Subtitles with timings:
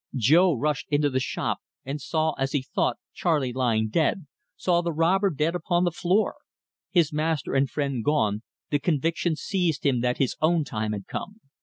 [0.15, 4.91] Jo rushed into the shop, and saw, as he thought, Charley lying dead saw the
[4.91, 6.37] robber dead upon the floor.
[6.89, 8.41] His master and friend gone,
[8.71, 11.39] the conviction seized him that his own time had come.